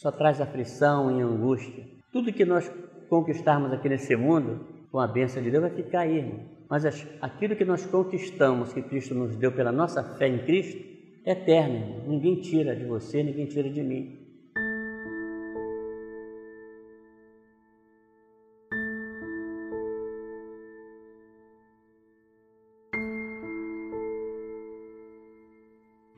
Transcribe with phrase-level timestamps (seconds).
[0.00, 1.84] só traz aflição e angústia.
[2.10, 2.66] Tudo que nós
[3.10, 6.40] conquistarmos aqui nesse mundo, com a bênção de Deus, vai ficar aí, irmão.
[6.70, 6.86] Mas
[7.20, 10.82] aquilo que nós conquistamos, que Cristo nos deu pela nossa fé em Cristo,
[11.26, 12.08] é eterno, irmão.
[12.08, 14.18] Ninguém tira de você, ninguém tira de mim.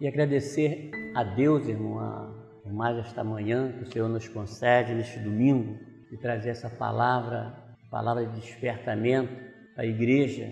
[0.00, 2.31] E agradecer a Deus, irmão, a
[2.72, 5.78] mais esta manhã que o Senhor nos concede neste domingo
[6.10, 7.54] e trazer essa palavra,
[7.90, 9.32] palavra de despertamento
[9.76, 10.48] à igreja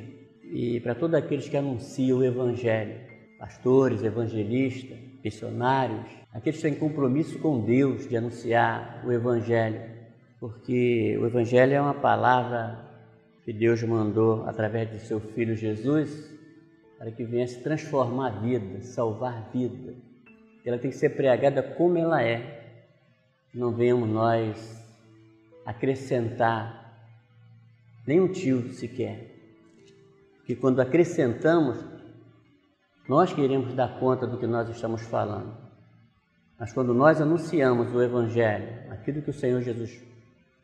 [0.52, 3.01] e para todos aqueles que anunciam o Evangelho,
[3.38, 9.80] pastores, evangelistas, missionários, aqueles que têm compromisso com Deus de anunciar o Evangelho,
[10.38, 12.85] porque o Evangelho é uma palavra
[13.45, 16.30] que Deus mandou através de seu Filho Jesus
[16.98, 19.95] para que viesse transformar a vida, salvar a vida.
[20.65, 22.61] Ela tem que ser pregada como ela é.
[23.53, 24.80] Não venhamos nós
[25.65, 26.80] acrescentar
[28.07, 29.31] nem um tio sequer.
[30.45, 31.79] Que quando acrescentamos,
[33.09, 35.57] nós queremos dar conta do que nós estamos falando.
[36.59, 40.03] Mas quando nós anunciamos o Evangelho, aquilo que o Senhor Jesus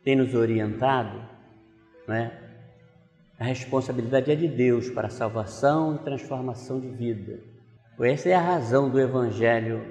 [0.04, 1.20] tem nos orientado,
[2.06, 2.42] não é?
[3.38, 7.38] A responsabilidade é de Deus para a salvação e transformação de vida.
[8.04, 9.82] Essa é a razão do Evangelho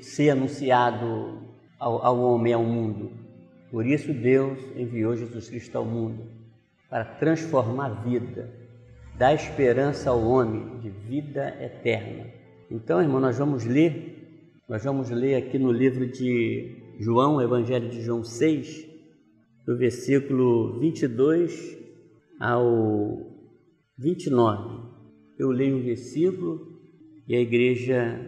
[0.00, 1.38] ser anunciado
[1.78, 3.12] ao, ao homem, ao mundo.
[3.70, 6.24] Por isso Deus enviou Jesus Cristo ao mundo
[6.88, 8.52] para transformar a vida,
[9.16, 12.26] dar esperança ao homem de vida eterna.
[12.68, 18.02] Então, irmão, nós vamos ler, nós vamos ler aqui no livro de João, Evangelho de
[18.02, 18.88] João 6,
[19.64, 21.78] do versículo 22
[22.40, 23.30] ao
[23.96, 24.90] 29.
[25.38, 26.69] Eu leio um versículo
[27.30, 28.20] e a igreja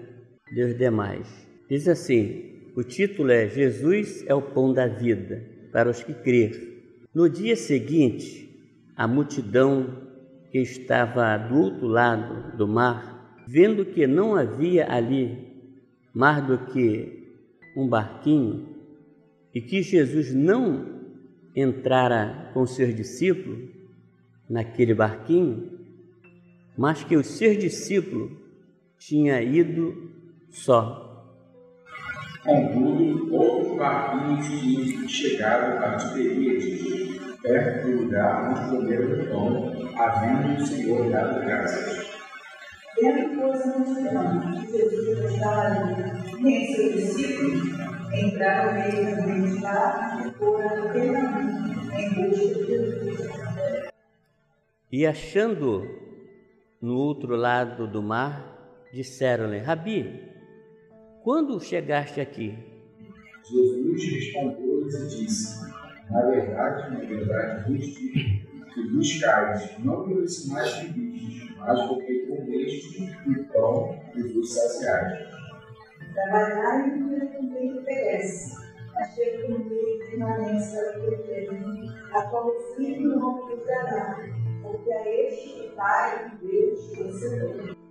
[0.52, 1.26] lê os demais.
[1.68, 7.08] Diz assim: o título é Jesus é o pão da vida para os que crer.
[7.12, 8.48] No dia seguinte,
[8.96, 10.08] a multidão
[10.52, 15.36] que estava do outro lado do mar, vendo que não havia ali
[16.14, 17.34] mais do que
[17.76, 18.68] um barquinho
[19.52, 21.02] e que Jesus não
[21.56, 23.68] entrara com seus discípulos,
[24.48, 25.72] naquele barquinho,
[26.78, 28.41] mas que o seu discípulo
[29.06, 30.10] tinha ido
[30.50, 31.26] só.
[32.44, 40.62] Contudo, outros barquinhos tinham chegado a Tiberíades, perto do lugar onde comeram o pão, havendo
[40.62, 42.12] o Senhor dado graças.
[43.00, 47.52] Vendo, pois, a multidão, Jesus estava ali, nem seu discípulo,
[48.12, 53.92] entraram meio da mente lá e foram até em busca de Jesus.
[54.90, 55.88] E achando
[56.80, 58.51] no outro lado do mar,
[58.92, 60.28] disseram-lhe: Rabi,
[61.22, 62.56] quando chegaste aqui?
[63.48, 65.72] Jesus respondeu-lhes e disse:
[66.10, 72.26] Na verdade, na verdade, vos digo que buscais não pelos sinais que vistes, mas porque
[72.26, 75.28] comeste o pão e vos saciais.
[76.14, 78.54] Trabalhai e também perece,
[78.94, 85.08] mas ter comigo permanência do eterno, a qual o Filho não vos dará porque a
[85.08, 87.81] este Pai Deus vencedor.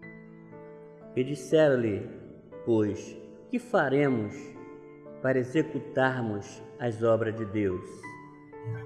[1.15, 2.07] E disseram-lhe,
[2.65, 3.17] pois,
[3.49, 4.33] que faremos
[5.21, 7.81] para executarmos as obras de Deus?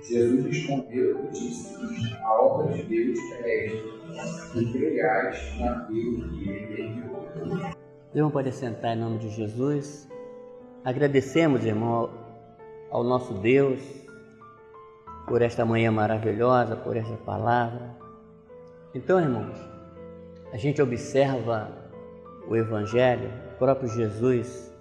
[0.01, 6.81] Jesus respondeu e disse: A obra de Deus é esta, que creiais naquilo que ele
[6.81, 7.27] enviou.
[8.13, 10.07] Irmão, pode sentar em nome de Jesus.
[10.83, 12.09] Agradecemos, irmão,
[12.89, 13.81] ao nosso Deus
[15.27, 17.95] por esta manhã maravilhosa, por esta palavra.
[18.93, 19.57] Então, irmãos,
[20.53, 21.84] a gente observa
[22.47, 24.73] o Evangelho, o próprio Jesus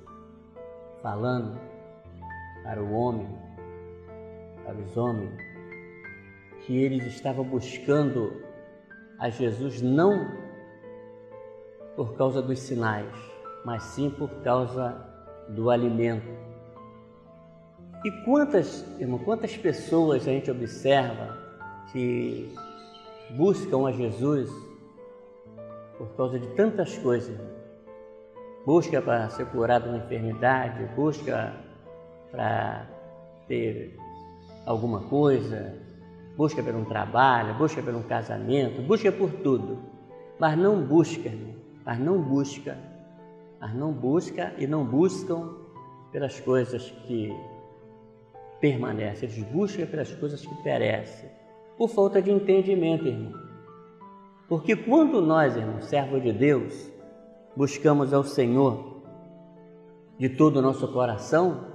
[1.02, 1.58] falando
[2.62, 3.28] para o homem,
[4.64, 5.36] para os homens,
[6.64, 8.42] que eles estavam buscando
[9.18, 10.28] a Jesus não
[11.94, 13.12] por causa dos sinais,
[13.64, 14.96] mas sim por causa
[15.48, 16.44] do alimento
[18.04, 21.38] e quantas, irmão, quantas pessoas a gente observa
[21.90, 22.54] que
[23.30, 24.50] buscam a Jesus
[25.96, 27.34] por causa de tantas coisas.
[28.64, 31.52] Busca para ser curado de uma enfermidade, busca
[32.30, 32.86] para
[33.46, 33.98] ter
[34.64, 35.74] alguma coisa,
[36.36, 39.78] busca por um trabalho, busca por um casamento, busca por tudo,
[40.38, 41.30] mas não busca,
[41.84, 42.76] mas não busca,
[43.60, 45.50] mas não busca e não buscam
[46.10, 47.36] pelas coisas que
[48.60, 51.28] permanece, eles buscam pelas coisas que perecem,
[51.76, 53.32] por falta de entendimento, irmão.
[54.48, 56.90] Porque quando nós, irmão, servos de Deus,
[57.56, 59.02] buscamos ao Senhor,
[60.18, 61.72] de todo o nosso coração,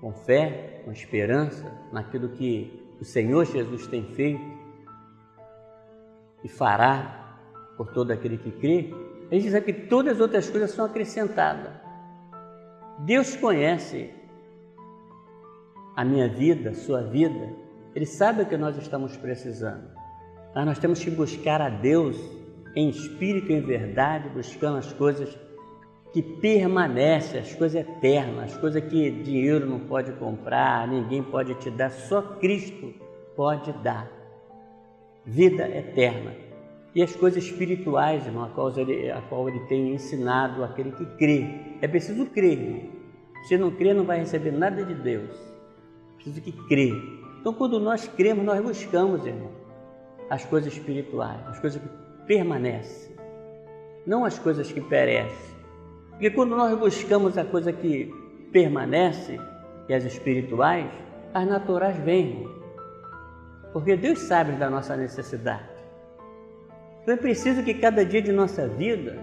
[0.00, 4.58] com fé, com esperança naquilo que o Senhor Jesus tem feito
[6.44, 7.36] e fará
[7.76, 8.92] por todo aquele que crê,
[9.30, 11.72] gente sabe que todas as outras coisas são acrescentadas.
[13.00, 14.10] Deus conhece
[15.94, 17.52] a minha vida, a sua vida,
[17.94, 19.90] Ele sabe o que nós estamos precisando.
[20.54, 22.16] Mas nós temos que buscar a Deus
[22.74, 25.36] em espírito e em verdade, buscando as coisas
[26.12, 31.70] que permanecem, as coisas eternas, as coisas que dinheiro não pode comprar, ninguém pode te
[31.70, 32.94] dar, só Cristo
[33.36, 34.10] pode dar.
[35.24, 36.32] Vida eterna.
[36.94, 41.04] E as coisas espirituais, irmão, a qual ele, a qual ele tem ensinado aquele que
[41.16, 41.46] crê.
[41.82, 42.90] É preciso crer.
[43.46, 45.30] Se não crer, não vai receber nada de Deus.
[46.16, 46.94] Preciso que crer.
[47.40, 49.50] Então, quando nós cremos, nós buscamos, irmão,
[50.28, 51.88] as coisas espirituais, as coisas que
[52.28, 53.10] permanecem,
[54.06, 55.56] não as coisas que perecem.
[56.10, 58.14] Porque quando nós buscamos a coisa que
[58.52, 59.40] permanece,
[59.88, 60.86] e as espirituais,
[61.32, 62.46] as naturais vêm.
[63.72, 65.68] Porque Deus sabe da nossa necessidade.
[67.02, 69.18] Então é preciso que cada dia de nossa vida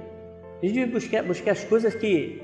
[0.61, 2.41] a gente buscar, buscar as coisas que,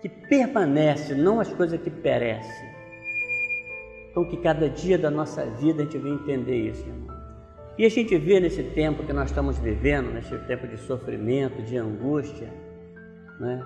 [0.00, 2.72] que, que permanecem, não as coisas que perecem.
[4.10, 7.01] Então que cada dia da nossa vida a gente venha entender isso, irmão.
[7.78, 11.76] E a gente vê nesse tempo que nós estamos vivendo, nesse tempo de sofrimento, de
[11.78, 12.52] angústia,
[13.40, 13.64] né?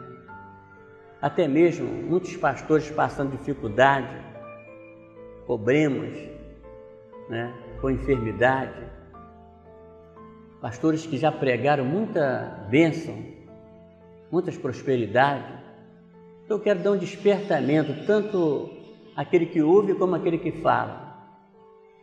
[1.21, 4.15] Até mesmo muitos pastores passando dificuldade,
[5.45, 6.17] problemas,
[7.29, 7.53] né?
[7.81, 8.87] com enfermidade.
[10.61, 13.17] Pastores que já pregaram muita bênção,
[14.31, 15.53] muitas prosperidades.
[16.45, 18.71] Então eu quero dar um despertamento, tanto
[19.17, 21.06] aquele que ouve como aquele que fala.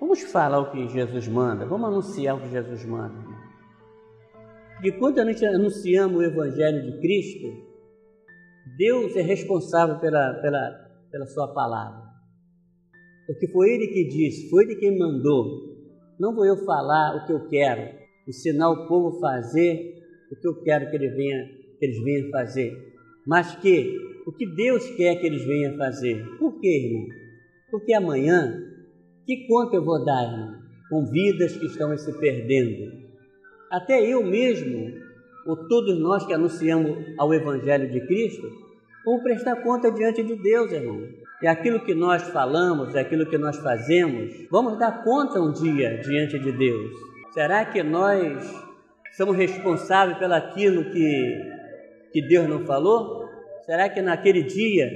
[0.04, 3.16] Vamos falar o que Jesus manda, vamos anunciar o que Jesus manda.
[4.84, 7.48] E quando a gente anunciamos o Evangelho de Cristo,
[8.78, 10.72] Deus é responsável pela, pela,
[11.10, 12.04] pela Sua palavra.
[13.26, 15.74] Porque foi Ele que disse, foi Ele quem mandou.
[16.20, 17.98] Não vou eu falar o que eu quero,
[18.28, 21.46] ensinar o povo a fazer o que eu quero que, ele venha,
[21.80, 22.74] que eles venham fazer,
[23.26, 23.98] mas que
[24.28, 26.26] o que Deus quer que eles venham fazer.
[26.38, 27.08] Por quê, irmão?
[27.72, 28.73] Porque amanhã,
[29.26, 30.56] que conta eu vou dar, irmão?
[30.90, 33.04] Com vidas que estão se perdendo,
[33.72, 34.94] até eu mesmo,
[35.48, 38.48] ou todos nós que anunciamos ao Evangelho de Cristo,
[39.04, 41.08] vamos prestar conta diante de Deus, irmão.
[41.42, 45.98] É aquilo que nós falamos, é aquilo que nós fazemos, vamos dar conta um dia
[45.98, 46.92] diante de Deus.
[47.34, 48.46] Será que nós
[49.18, 51.42] somos responsáveis pelo aquilo que,
[52.12, 53.28] que Deus não falou?
[53.66, 54.88] Será que naquele dia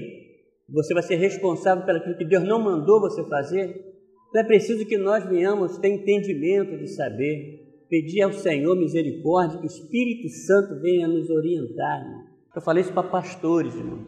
[0.70, 3.97] você vai ser responsável pelo que Deus não mandou você fazer?
[4.30, 9.66] Então é preciso que nós venhamos ter entendimento de saber pedir ao Senhor misericórdia, que
[9.66, 12.02] o Espírito Santo venha nos orientar.
[12.02, 12.24] Irmão.
[12.56, 14.06] Eu falei isso para pastores, irmão.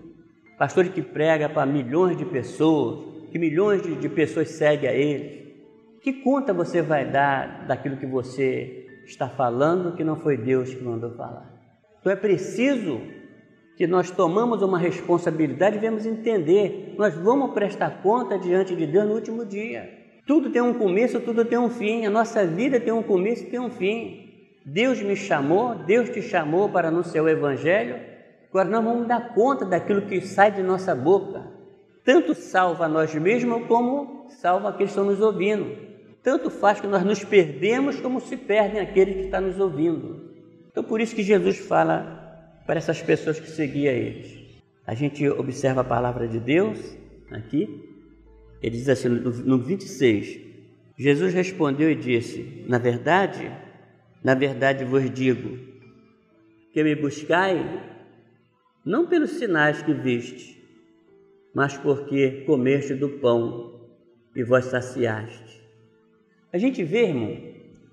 [0.57, 5.39] Pastores que pregam para milhões de pessoas, que milhões de, de pessoas seguem a eles.
[6.01, 10.83] Que conta você vai dar daquilo que você está falando que não foi Deus que
[10.83, 11.53] mandou falar?
[11.99, 13.01] Então é preciso
[13.77, 16.95] que nós tomamos uma responsabilidade e vamos entender.
[16.97, 19.98] Nós vamos prestar conta diante de Deus no último dia.
[20.29, 22.05] Tudo tem um começo, tudo tem um fim.
[22.05, 24.29] A nossa vida tem um começo e tem um fim.
[24.63, 27.99] Deus me chamou, Deus te chamou para anunciar o Evangelho.
[28.47, 31.47] Agora nós vamos dar conta daquilo que sai de nossa boca.
[32.05, 35.75] Tanto salva nós mesmos como salva aqueles que estão nos ouvindo.
[36.21, 40.29] Tanto faz que nós nos perdemos como se perdem aqueles que estão nos ouvindo.
[40.69, 44.61] Então por isso que Jesus fala para essas pessoas que seguiam eles.
[44.85, 46.95] A gente observa a palavra de Deus
[47.31, 47.88] aqui
[48.61, 50.39] ele diz assim no 26:
[50.97, 53.51] Jesus respondeu e disse: Na verdade,
[54.23, 55.57] na verdade vos digo,
[56.73, 57.83] que me buscai
[58.85, 60.61] não pelos sinais que viste,
[61.53, 63.79] mas porque comeste do pão
[64.35, 65.61] e vós saciaste.
[66.51, 67.37] A gente vê, irmão,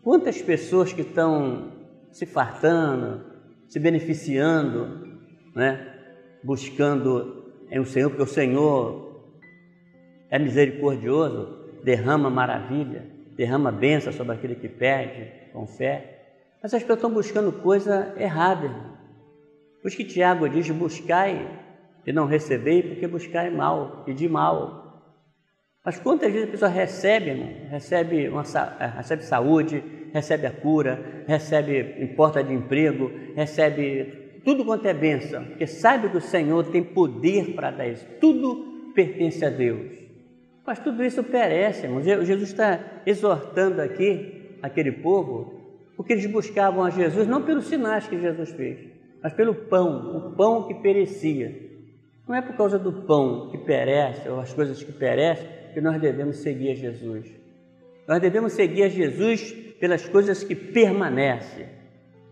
[0.02, 1.72] quantas pessoas que estão
[2.10, 3.24] se fartando,
[3.68, 5.20] se beneficiando,
[5.54, 5.94] né?
[6.42, 9.05] buscando em o Senhor, porque o Senhor
[10.30, 13.04] é misericordioso, derrama maravilha,
[13.36, 16.16] derrama bênção sobre aquele que pede com fé.
[16.62, 18.96] Mas as pessoas estão buscando coisa errada, irmão.
[19.80, 21.46] Por isso que Tiago diz: buscai
[22.04, 24.84] e não recebei, porque buscai mal, pedir mal.
[25.84, 27.48] Mas quantas vezes a pessoa recebe, irmão?
[27.70, 34.86] Recebe, uma, eh, recebe saúde, recebe a cura, recebe porta de emprego, recebe tudo quanto
[34.86, 38.06] é bênção, porque sabe que o Senhor tem poder para dar isso.
[38.20, 40.05] Tudo pertence a Deus.
[40.66, 42.04] Mas tudo isso perece, irmãos.
[42.04, 45.54] Jesus está exortando aqui aquele povo,
[45.96, 48.80] porque eles buscavam a Jesus não pelos sinais que Jesus fez,
[49.22, 51.66] mas pelo pão, o pão que perecia.
[52.26, 56.00] Não é por causa do pão que perece ou as coisas que perecem que nós
[56.00, 57.30] devemos seguir a Jesus.
[58.08, 61.66] Nós devemos seguir a Jesus pelas coisas que permanecem: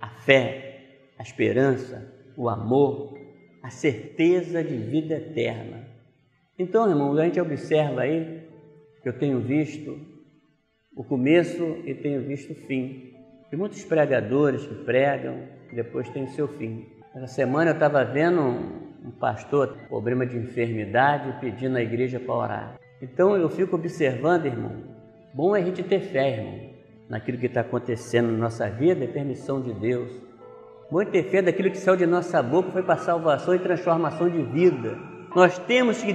[0.01, 0.81] a fé,
[1.17, 3.17] a esperança, o amor,
[3.63, 5.94] a certeza de vida eterna.
[6.59, 8.45] Então, irmão, a gente observa aí
[9.05, 9.99] eu tenho visto
[10.97, 13.13] o começo e tenho visto o fim.
[13.51, 16.87] Tem muitos pregadores que pregam depois tem o seu fim.
[17.15, 22.35] Essa semana eu estava vendo um pastor com problema de enfermidade pedindo à igreja para
[22.35, 22.81] orar.
[23.03, 24.73] Então eu fico observando, irmão.
[25.35, 26.71] Bom é a gente ter fé, irmão,
[27.09, 30.11] naquilo que está acontecendo na nossa vida, é permissão de Deus.
[30.91, 34.31] Bom é ter fé daquilo que saiu de nossa boca foi para salvação e transformação
[34.31, 34.97] de vida.
[35.35, 36.15] Nós temos que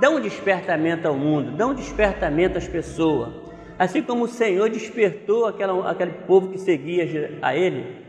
[0.00, 3.32] dar um despertamento ao mundo, dar um despertamento às pessoas.
[3.78, 8.04] Assim como o Senhor despertou aquela, aquele povo que seguia a Ele,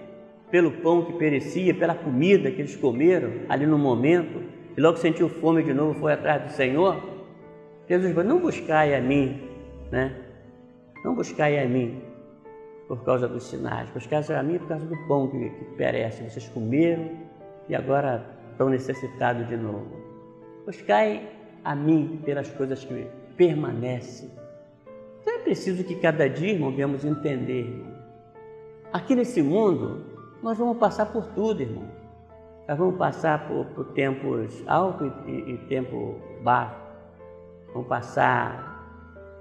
[0.49, 4.41] pelo pão que perecia, pela comida que eles comeram ali no momento,
[4.77, 7.01] e logo sentiu fome de novo, foi atrás do Senhor.
[7.89, 9.41] Jesus falou: Não buscai a mim,
[9.91, 10.15] né?
[11.03, 12.01] Não buscai a mim
[12.87, 16.23] por causa dos sinais, buscai a mim por causa do pão que, que perece.
[16.23, 17.09] Vocês comeram
[17.67, 19.91] e agora estão necessitados de novo.
[20.65, 21.36] Buscai
[21.67, 24.31] a mim pelas coisas que permanecem.
[25.21, 27.93] Então é preciso que cada dia, irmão, venhamos entender, irmão.
[28.93, 30.05] Aqui nesse mundo,
[30.41, 31.83] nós vamos passar por tudo, irmão.
[32.69, 36.79] Nós vamos passar por, por tempos altos e, e, e tempo baixo.
[37.73, 38.75] Vamos passar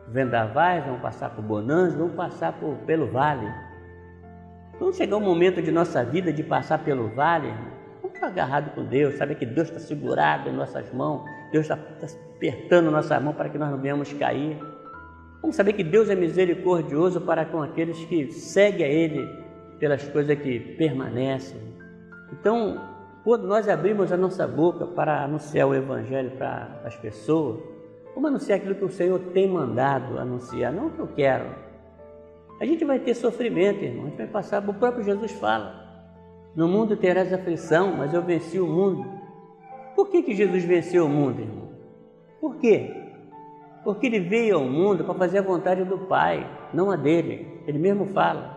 [0.08, 3.46] vendavais, vamos passar por bonança, vamos passar por, pelo vale.
[4.80, 7.70] Vamos chegar um momento de nossa vida de passar pelo vale, irmão.
[8.02, 11.22] Vamos estar agarrado com Deus, saber que Deus está segurado em nossas mãos,
[11.52, 14.58] Deus está, está apertando nossa mão para que nós não venhamos cair.
[15.40, 19.26] Vamos saber que Deus é misericordioso para com aqueles que seguem a Ele
[19.78, 21.60] pelas coisas que permanecem.
[22.32, 22.80] Então,
[23.22, 27.60] quando nós abrimos a nossa boca para anunciar o Evangelho para as pessoas,
[28.14, 31.46] vamos anunciar aquilo que o Senhor tem mandado anunciar, não o que eu quero.
[32.60, 35.74] A gente vai ter sofrimento, irmão, a gente vai passar, o próprio Jesus fala,
[36.54, 39.15] no mundo terás aflição, mas eu venci o mundo.
[39.96, 41.70] Por que, que Jesus venceu o mundo, irmão?
[42.38, 42.94] Por quê?
[43.82, 47.62] Porque ele veio ao mundo para fazer a vontade do Pai, não a dele.
[47.66, 48.56] Ele mesmo fala.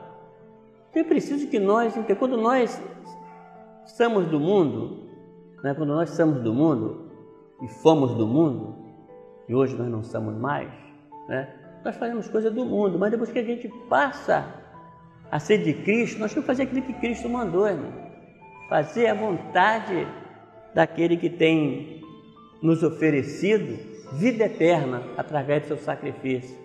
[0.89, 2.81] Então é preciso que nós, quando nós
[3.85, 5.09] somos do mundo,
[5.63, 7.09] né, quando nós somos do mundo
[7.61, 8.75] e fomos do mundo,
[9.47, 10.69] e hoje nós não somos mais,
[11.27, 11.55] né,
[11.85, 14.45] nós fazemos coisas do mundo, mas depois que a gente passa
[15.31, 17.93] a ser de Cristo, nós temos que fazer aquilo que Cristo mandou, irmão.
[18.67, 20.05] Fazer a vontade
[20.73, 22.01] daquele que tem
[22.61, 23.77] nos oferecido
[24.13, 26.57] vida eterna através do seu sacrifício.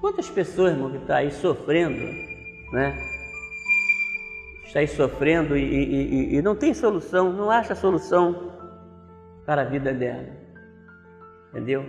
[0.00, 2.04] Quantas pessoas, irmão, que tá aí sofrendo,
[2.72, 2.94] né?
[4.64, 8.52] Está aí sofrendo e, e, e, e não tem solução, não acha solução
[9.46, 10.28] para a vida dela.
[11.50, 11.84] Entendeu?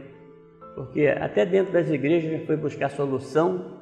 [0.75, 3.75] Porque até dentro das igrejas foi buscar solução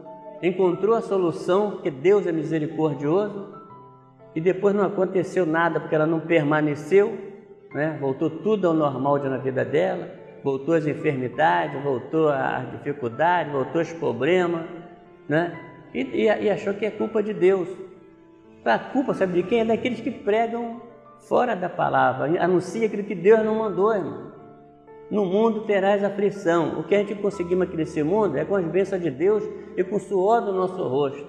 [0.44, 3.48] encontrou a solução, porque Deus é misericordioso,
[4.36, 7.18] e depois não aconteceu nada, porque ela não permaneceu,
[7.74, 7.98] né?
[8.00, 10.10] voltou tudo ao normal na vida dela,
[10.44, 14.65] voltou as enfermidades, voltou as dificuldades, voltou os problemas,
[15.27, 15.58] né?
[15.94, 17.68] E, e, e, achou que é culpa de Deus.
[18.65, 19.62] A culpa, sabe de quem?
[19.62, 20.82] É daqueles que pregam
[21.27, 24.34] fora da palavra, anuncia aquilo que Deus não mandou, irmão.
[25.12, 26.80] No mundo terás aflição.
[26.80, 29.44] O que a gente conseguimos aqui nesse mundo é com as bênçãos de Deus
[29.77, 31.27] e com o suor do nosso rosto.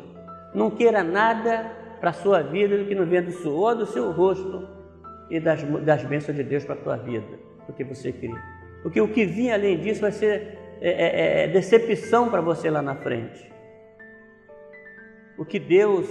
[0.55, 1.71] Não queira nada
[2.01, 4.67] para a sua vida do que não venha do suor do seu rosto
[5.31, 7.27] e das, das bênçãos de Deus para a tua vida,
[7.67, 8.31] porque você crê.
[8.83, 12.83] Porque o que vir além disso vai ser é, é, é decepção para você lá
[12.83, 13.51] na frente.
[15.39, 16.07] O que Deus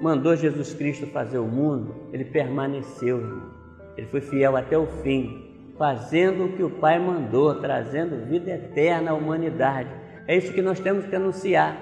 [0.00, 3.58] mandou Jesus Cristo fazer o mundo, ele permaneceu, irmão.
[3.96, 5.48] Ele foi fiel até o fim
[5.78, 9.88] fazendo o que o Pai mandou, trazendo vida eterna à humanidade.
[10.26, 11.80] É isso que nós temos que anunciar.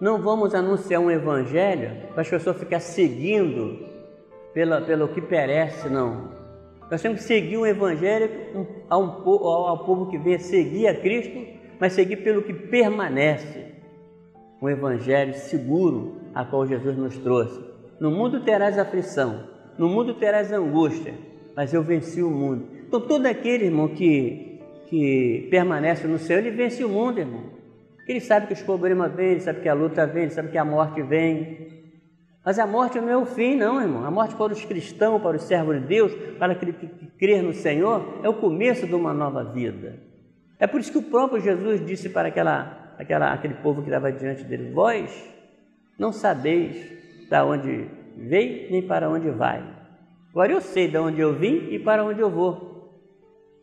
[0.00, 3.89] Não vamos anunciar um evangelho para as pessoas ficarem seguindo
[4.52, 6.40] pela, pelo que perece, não.
[6.90, 8.28] Nós temos que seguir um evangelho
[8.88, 11.40] ao, ao, povo que vem seguir a Cristo,
[11.78, 13.66] mas seguir pelo que permanece.
[14.60, 17.60] Um evangelho seguro a qual Jesus nos trouxe.
[18.00, 21.14] No mundo terás aflição, no mundo terás angústia,
[21.54, 22.68] mas eu venci o mundo.
[22.86, 27.44] Então, todo aquele irmão que, que permanece no Senhor, ele vence o mundo, irmão.
[28.08, 30.58] Ele sabe que os problemas vêm, ele sabe que a luta vem, ele sabe que
[30.58, 31.79] a morte vem.
[32.44, 34.04] Mas a morte não é o fim, não, irmão.
[34.04, 37.52] A morte para os cristãos, para os servos de Deus, para aquele que crer no
[37.52, 39.98] Senhor, é o começo de uma nova vida.
[40.58, 44.10] É por isso que o próprio Jesus disse para aquela, aquela, aquele povo que estava
[44.10, 45.10] diante dele: Vós
[45.98, 49.62] não sabeis da onde veio nem para onde vai.
[50.30, 52.70] Agora eu sei de onde eu vim e para onde eu vou.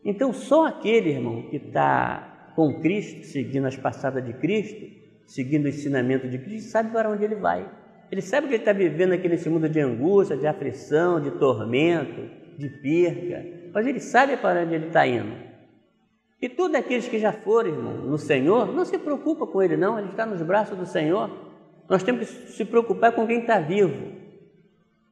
[0.04, 4.86] Então, só aquele, irmão, que está com Cristo, seguindo as passadas de Cristo,
[5.26, 7.68] seguindo o ensinamento de Cristo, sabe para onde ele vai.
[8.10, 12.28] Ele sabe que ele está vivendo aqui nesse mundo de angústia, de aflição, de tormento,
[12.56, 15.48] de perca, mas ele sabe para onde ele está indo.
[16.40, 19.98] E todos aqueles que já foram, irmão, no Senhor, não se preocupa com ele, não,
[19.98, 21.30] ele está nos braços do Senhor.
[21.88, 24.12] Nós temos que se preocupar com quem está vivo,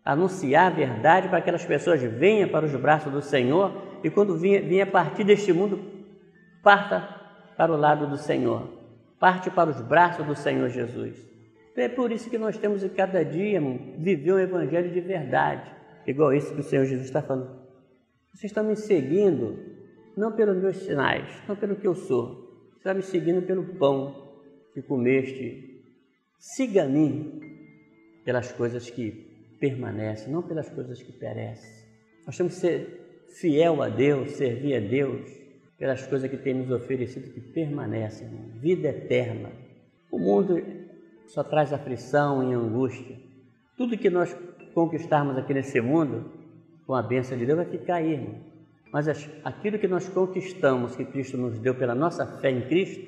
[0.04, 3.72] anunciar a verdade para que aquelas pessoas venham para os braços do Senhor
[4.04, 5.80] e quando vinha, partir deste mundo,
[6.62, 7.08] parta
[7.56, 8.68] para o lado do Senhor,
[9.18, 11.35] parte para os braços do Senhor Jesus.
[11.76, 13.60] É por isso que nós temos que cada dia
[13.98, 15.70] viver um evangelho de verdade,
[16.06, 17.66] igual esse que o Senhor Jesus está falando.
[18.32, 19.58] Vocês estão me seguindo
[20.16, 24.14] não pelos meus sinais, não pelo que eu sou, você está me seguindo pelo pão
[24.72, 25.82] que comeste.
[26.38, 27.40] Siga a mim
[28.24, 31.70] pelas coisas que permanecem, não pelas coisas que perecem.
[32.26, 35.30] Nós temos que ser fiel a Deus, servir a Deus
[35.78, 38.28] pelas coisas que tem nos oferecido que permanecem,
[38.60, 39.50] vida eterna.
[40.10, 40.62] O mundo
[41.26, 43.16] só traz aflição e angústia.
[43.76, 44.36] Tudo que nós
[44.74, 46.30] conquistarmos aqui nesse mundo,
[46.86, 48.34] com a bênção de Deus, vai ficar aí, irmão.
[48.92, 49.08] Mas
[49.44, 53.04] aquilo que nós conquistamos, que Cristo nos deu pela nossa fé em Cristo,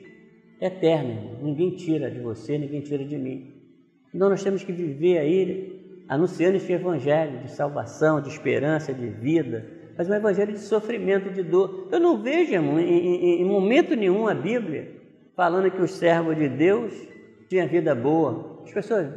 [0.60, 1.38] é eterno, irmão.
[1.42, 3.54] Ninguém tira de você, ninguém tira de mim.
[4.12, 9.66] Então nós temos que viver aí anunciando este evangelho de salvação, de esperança, de vida,
[9.96, 11.88] mas um evangelho de sofrimento, de dor.
[11.92, 14.96] Eu não vejo, irmão, em, em, em momento nenhum a Bíblia
[15.36, 16.92] falando que os servos de Deus
[17.48, 18.62] tinha vida boa.
[18.64, 19.08] As pessoas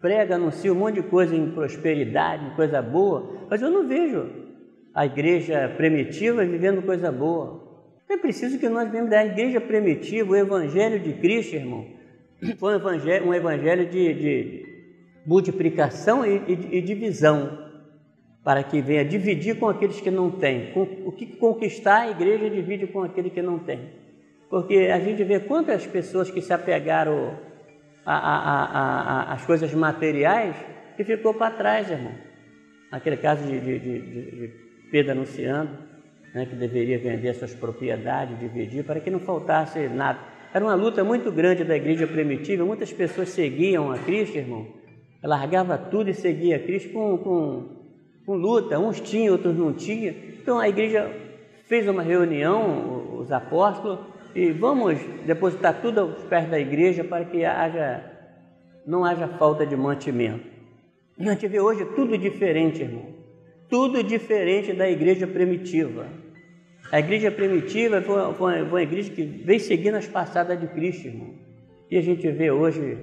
[0.00, 4.26] pregam, anunciam um monte de coisa em prosperidade, em coisa boa, mas eu não vejo
[4.94, 7.64] a igreja primitiva vivendo coisa boa.
[8.08, 11.86] É preciso que nós vemos da igreja primitiva, o evangelho de Cristo, irmão,
[12.58, 14.66] foi um evangelho, um evangelho de, de
[15.26, 17.58] multiplicação e, e, e, divisão,
[18.44, 20.72] para que venha dividir com aqueles que não têm.
[20.76, 23.88] o que conquistar a igreja divide com aquele que não tem.
[24.50, 27.38] Porque a gente vê quantas pessoas que se apegaram
[28.04, 28.64] a, a,
[29.30, 30.56] a, as coisas materiais
[30.98, 32.12] e ficou para trás, irmão.
[32.90, 34.48] Aquele caso de, de, de, de
[34.90, 35.70] Pedro anunciando
[36.34, 40.18] né, que deveria vender suas propriedades, dividir, para que não faltasse nada.
[40.52, 44.66] Era uma luta muito grande da igreja primitiva, muitas pessoas seguiam a Cristo, irmão,
[45.22, 47.68] largava tudo e seguia a Cristo com, com,
[48.26, 50.14] com luta, uns tinham, outros não tinham.
[50.40, 51.10] Então a igreja
[51.66, 53.98] fez uma reunião, os apóstolos,
[54.34, 58.04] e vamos depositar tudo aos pés da igreja para que haja,
[58.86, 60.44] não haja falta de mantimento.
[61.18, 63.14] A gente vê hoje tudo diferente, irmão.
[63.68, 66.06] Tudo diferente da igreja primitiva.
[66.90, 71.06] A igreja primitiva foi, foi, foi uma igreja que veio seguindo as passadas de Cristo,
[71.06, 71.34] irmão.
[71.90, 72.98] E a gente vê hoje,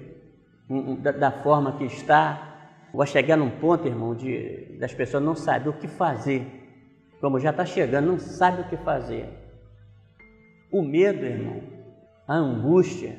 [0.99, 5.69] da, da forma que está, vai chegar num ponto, irmão, de, das pessoas não saber
[5.69, 6.45] o que fazer.
[7.21, 9.40] Como já está chegando, não sabe o que fazer.
[10.71, 11.61] O medo, irmão,
[12.25, 13.15] a angústia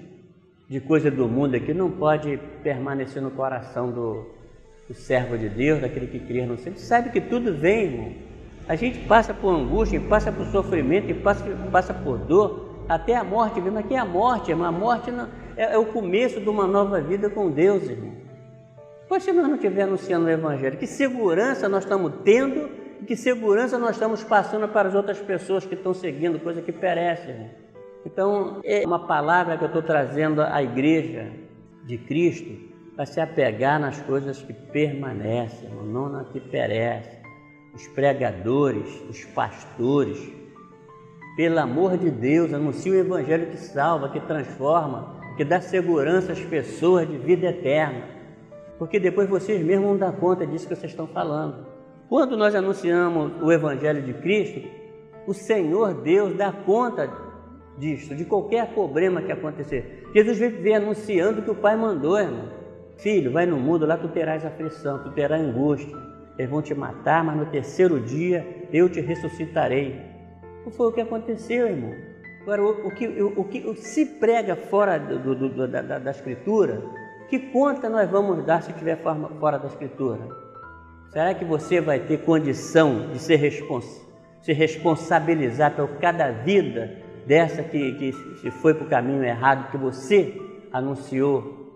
[0.68, 4.24] de coisa do mundo aqui não pode permanecer no coração do,
[4.88, 6.78] do servo de Deus, daquele que crê no Senhor.
[6.78, 8.12] Sabe que tudo vem, irmão.
[8.66, 13.60] A gente passa por angústia, passa por sofrimento, passa, passa por dor, até a morte.
[13.60, 14.66] Mas que é a morte, irmão?
[14.66, 18.12] A morte não, é, é, o começo de uma nova vida com Deus, irmão.
[19.08, 22.70] Pois se nós não estivermos anunciando o Evangelho, que segurança nós estamos tendo
[23.02, 27.34] que segurança nós estamos passando para as outras pessoas que estão seguindo, coisa que perece.
[28.04, 31.30] Então, é uma palavra que eu estou trazendo à igreja
[31.84, 37.22] de Cristo para se apegar nas coisas que permanecem, não na que perece.
[37.74, 40.30] Os pregadores, os pastores,
[41.36, 46.40] pelo amor de Deus, anuncia o Evangelho que salva, que transforma, que dá segurança às
[46.40, 48.04] pessoas de vida eterna.
[48.78, 51.71] Porque depois vocês mesmos vão dar conta disso que vocês estão falando.
[52.12, 54.60] Quando nós anunciamos o Evangelho de Cristo,
[55.26, 57.10] o Senhor Deus dá conta
[57.78, 60.06] disso, de qualquer problema que acontecer.
[60.14, 62.50] Jesus veio anunciando que o Pai mandou, irmão.
[62.98, 65.96] Filho, vai no mundo, lá tu terás aflição, tu terás angústia.
[66.36, 69.98] Eles vão te matar, mas no terceiro dia eu te ressuscitarei.
[70.66, 71.94] Não foi o que aconteceu, irmão.
[72.42, 76.10] Agora, o, o que, o, o, que se prega fora do, do, do, da, da,
[76.10, 76.82] Escritura,
[77.30, 78.98] que conta nós vamos dar se estiver
[79.40, 80.41] fora da Escritura?
[81.12, 84.00] Será que você vai ter condição de respons
[84.40, 89.76] se responsabilizar por cada vida dessa que, que se foi para o caminho errado, que
[89.76, 90.34] você
[90.72, 91.70] anunciou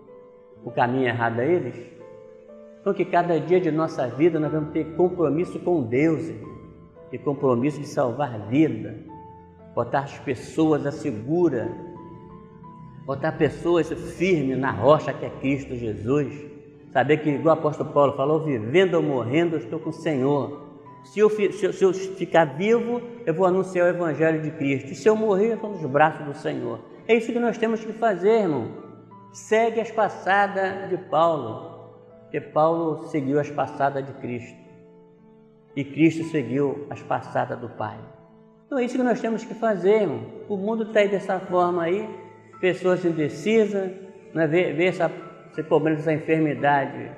[0.65, 1.75] o caminho errado a eles?
[2.81, 6.29] Então, que cada dia de nossa vida nós vamos ter compromisso com Deus,
[7.11, 8.95] e compromisso de salvar vida,
[9.73, 11.69] botar as pessoas a segura,
[13.05, 16.56] botar pessoas firmes na rocha que é Cristo Jesus
[16.97, 20.65] Saber que, igual o apóstolo Paulo falou, vivendo ou morrendo, eu estou com o Senhor.
[21.03, 24.93] Se eu, se, eu, ficar vivo, eu vou anunciar o Evangelho de Cristo.
[24.93, 26.79] E se eu morrer, eu estou nos braços do Senhor.
[27.07, 28.71] É isso que nós temos que fazer, irmão.
[29.31, 31.91] Segue as passadas de Paulo,
[32.23, 34.57] porque Paulo seguiu as passadas de Cristo.
[35.75, 37.99] E Cristo seguiu as passadas do Pai.
[38.65, 40.25] Então é isso que nós temos que fazer, irmão.
[40.49, 42.09] O mundo está aí dessa forma aí,
[42.59, 43.91] pessoas indecisas,
[44.33, 44.47] né?
[44.47, 45.11] vê, vê essa,
[45.57, 47.11] esse problema dessa enfermidade.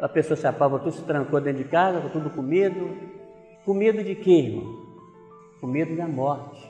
[0.00, 2.90] A pessoa se apava, tudo se trancou dentro de casa, com tudo com medo.
[3.64, 4.86] Com medo de quê, irmão?
[5.60, 6.60] Com medo da morte.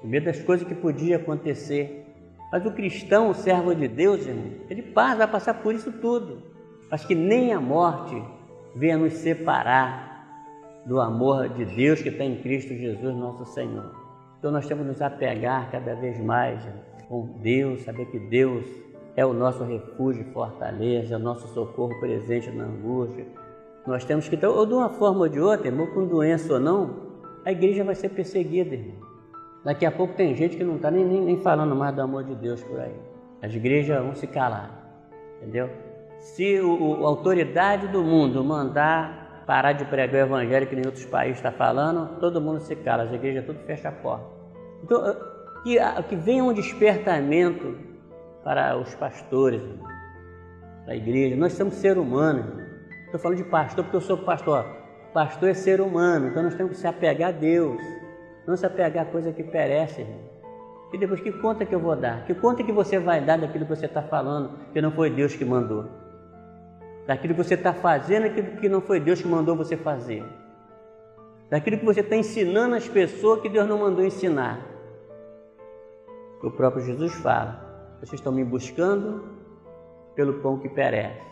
[0.00, 2.04] Com medo das coisas que podiam acontecer.
[2.50, 6.42] Mas o cristão, o servo de Deus, irmão, ele passa, vai passar por isso tudo.
[6.90, 8.20] Mas que nem a morte
[8.74, 10.14] venha nos separar
[10.84, 13.94] do amor de Deus que está em Cristo Jesus, nosso Senhor.
[14.38, 16.60] Então nós temos que nos apegar cada vez mais
[17.08, 18.83] com Deus, saber que Deus
[19.16, 23.26] é o nosso refúgio e fortaleza, é o nosso socorro presente na angústia.
[23.86, 27.04] Nós temos que, ou de uma forma ou de outra, irmão, com doença ou não,
[27.44, 28.96] a igreja vai ser perseguida, irmão.
[29.64, 32.24] Daqui a pouco tem gente que não está nem, nem, nem falando mais do amor
[32.24, 32.94] de Deus por aí.
[33.42, 35.70] As igrejas vão se calar, entendeu?
[36.18, 40.86] Se o, o a autoridade do mundo mandar parar de pregar o evangelho que nem
[40.86, 44.24] outros países está falando, todo mundo se cala, as igrejas tudo fecha a porta.
[44.82, 45.02] Então,
[45.62, 47.76] que, que venha um despertamento
[48.44, 49.62] para os pastores
[50.86, 51.34] da igreja.
[51.34, 52.62] Nós somos ser humanos.
[53.06, 54.64] Estou falando de pastor porque eu sou pastor.
[55.12, 57.80] Pastor é ser humano, então nós temos que se apegar a Deus,
[58.46, 60.04] não se apegar a coisa que perece.
[60.92, 62.24] E depois, que conta que eu vou dar?
[62.24, 65.34] Que conta que você vai dar daquilo que você está falando, que não foi Deus
[65.34, 66.04] que mandou?
[67.06, 70.24] daquilo que você está fazendo, aquilo que não foi Deus que mandou você fazer,
[71.50, 74.60] daquilo que você está ensinando às pessoas que Deus não mandou ensinar.
[76.42, 77.73] O próprio Jesus fala:
[78.04, 79.24] vocês estão me buscando
[80.14, 81.26] pelo pão que perece.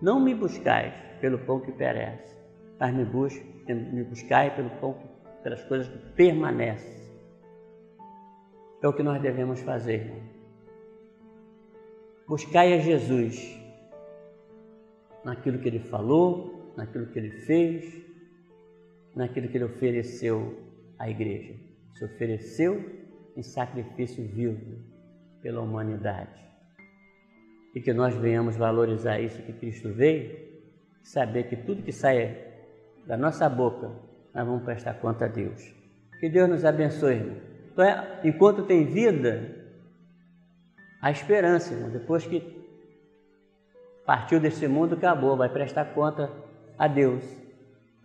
[0.00, 2.34] Não me buscais pelo pão que perece,
[2.80, 3.44] mas me, busque,
[3.74, 6.96] me buscai pelo pão que, pelas coisas que permanecem.
[8.82, 10.10] É o que nós devemos fazer.
[12.26, 13.54] Buscai a Jesus
[15.26, 17.84] naquilo que ele falou, naquilo que ele fez,
[19.14, 20.56] naquilo que ele ofereceu
[20.98, 21.54] à igreja.
[21.96, 22.82] Se ofereceu
[23.36, 24.97] em sacrifício vivo
[25.42, 26.38] pela humanidade.
[27.74, 30.36] E que nós venhamos valorizar isso que Cristo veio,
[31.02, 32.36] saber que tudo que sai
[33.06, 33.90] da nossa boca,
[34.34, 35.74] nós vamos prestar conta a Deus.
[36.20, 37.36] Que Deus nos abençoe, irmão.
[37.72, 39.54] Então, é, enquanto tem vida,
[41.00, 41.90] há esperança, irmão.
[41.90, 42.58] Depois que
[44.04, 46.30] partiu desse mundo, acabou, vai prestar conta
[46.78, 47.24] a Deus.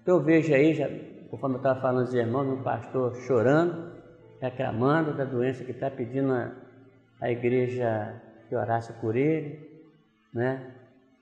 [0.02, 0.90] Então eu vejo aí, já,
[1.30, 3.94] conforme eu estava falando os irmãos, um pastor chorando,
[4.42, 6.52] reclamando da doença que está pedindo a,
[7.24, 9.66] a igreja que orasse por ele,
[10.34, 10.74] né?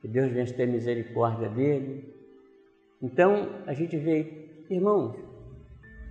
[0.02, 2.12] que Deus venha ter misericórdia dele.
[3.00, 5.16] Então a gente vê, irmãos,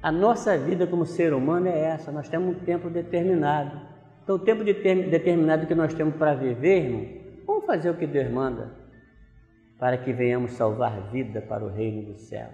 [0.01, 3.81] a nossa vida como ser humano é essa, nós temos um tempo determinado.
[4.23, 8.31] Então o tempo determinado que nós temos para viver, irmão, Vamos fazer o que Deus
[8.31, 8.71] manda
[9.77, 12.49] para que venhamos salvar vida para o reino do céu.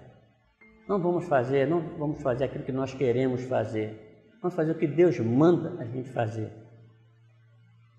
[0.89, 4.25] Não vamos fazer, não vamos fazer aquilo que nós queremos fazer.
[4.41, 6.51] Vamos fazer o que Deus manda a gente fazer.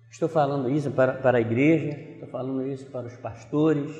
[0.09, 3.91] Estou falando isso para, para a igreja, estou falando isso para os pastores,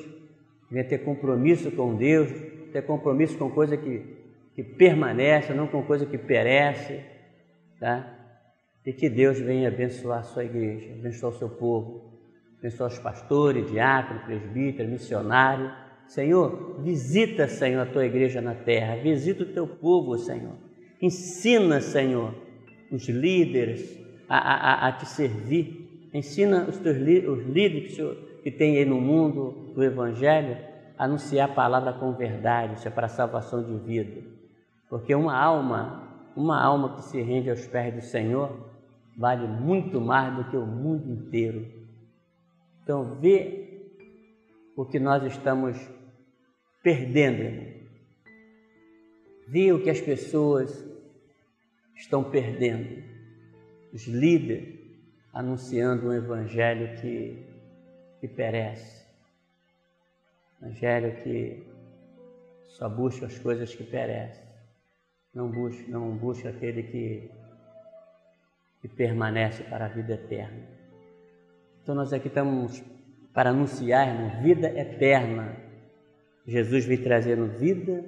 [0.70, 2.28] venha ter compromisso com Deus,
[2.72, 4.02] ter compromisso com coisa que,
[4.54, 7.00] que permanece, não com coisa que perece,
[7.78, 8.16] tá?
[8.84, 12.10] E que Deus venha abençoar a sua igreja, abençoar o seu povo,
[12.58, 15.72] abençoa os pastores, diáconos, presbíteros, missionários.
[16.08, 20.56] Senhor, visita, Senhor, a tua igreja na terra, visita o teu povo, Senhor.
[21.00, 22.34] Ensina, Senhor,
[22.90, 23.96] os líderes
[24.28, 25.89] a, a, a te servir.
[26.12, 27.96] Ensina os teus os líderes
[28.42, 30.56] que, tem aí no mundo do Evangelho
[30.98, 34.22] a anunciar a palavra com verdade, isso é para a salvação de vida.
[34.88, 38.70] Porque uma alma, uma alma que se rende aos pés do Senhor,
[39.16, 41.66] vale muito mais do que o mundo inteiro.
[42.82, 43.88] Então, vê
[44.76, 45.78] o que nós estamos
[46.82, 47.80] perdendo, irmão.
[49.46, 50.84] Vê o que as pessoas
[51.94, 53.02] estão perdendo.
[53.92, 54.79] Os líderes
[55.32, 57.46] anunciando um evangelho que,
[58.20, 59.06] que perece.
[60.60, 61.66] Evangelho que
[62.68, 64.44] só busca as coisas que perecem.
[65.32, 67.30] Não busca, não busca aquele que,
[68.80, 70.62] que permanece para a vida eterna.
[71.82, 72.82] Então nós aqui estamos
[73.32, 75.56] para anunciar, irmão, vida eterna.
[76.46, 78.04] Jesus veio trazendo vida,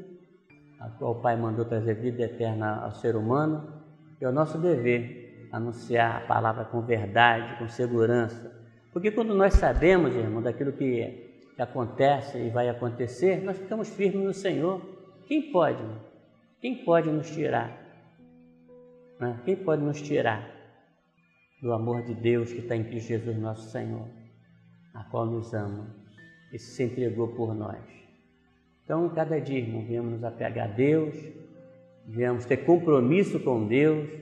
[0.81, 3.81] a qual o Pai mandou trazer vida eterna ao ser humano.
[4.21, 5.22] É o nosso dever
[5.53, 8.51] anunciar a palavra com verdade, com segurança.
[8.91, 14.33] Porque quando nós sabemos, irmão, daquilo que, acontece e vai acontecer, nós ficamos firmes no
[14.33, 14.81] Senhor.
[15.29, 15.85] Quem pode?
[16.61, 17.71] Quem pode nos tirar?
[19.21, 19.39] Né?
[19.45, 20.51] Quem pode nos tirar
[21.61, 24.09] do amor de Deus que está em Cristo Jesus, nosso Senhor,
[24.93, 25.95] a qual nos ama
[26.53, 27.79] e se entregou por nós?
[28.85, 31.15] Então, cada dia, irmão, viemos nos apegar a Deus,
[32.05, 34.22] viemos ter compromisso com Deus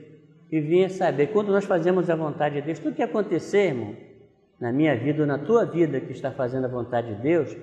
[0.51, 3.95] e venha saber, quando nós fazemos a vontade de Deus, tudo que acontecer, irmão,
[4.59, 7.55] na minha vida ou na tua vida que está fazendo a vontade de Deus,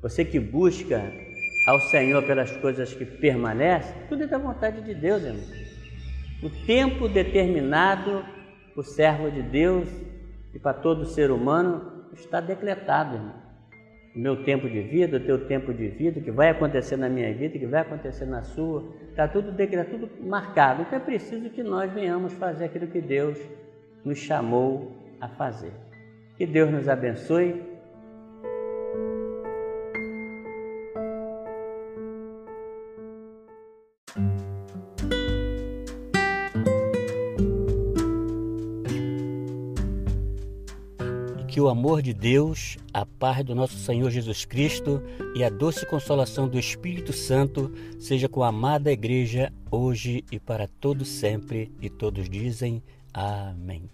[0.00, 1.02] você que busca
[1.66, 5.44] ao Senhor pelas coisas que permanecem, tudo é da vontade de Deus, irmão.
[6.42, 8.24] O tempo determinado
[8.74, 9.88] o servo de Deus
[10.54, 13.50] e para todo ser humano está decretado, irmão
[14.14, 17.08] o meu tempo de vida, o teu tempo de vida, o que vai acontecer na
[17.08, 18.92] minha vida, o que vai acontecer na sua,
[19.24, 20.82] está tudo, tá tudo marcado.
[20.82, 23.38] Então é preciso que nós venhamos fazer aquilo que Deus
[24.04, 25.72] nos chamou a fazer.
[26.36, 27.69] Que Deus nos abençoe
[41.60, 45.02] O amor de Deus, a paz do nosso Senhor Jesus Cristo
[45.36, 50.66] e a doce consolação do Espírito Santo seja com a amada igreja hoje e para
[50.66, 51.70] todo sempre.
[51.78, 53.90] E todos dizem amém.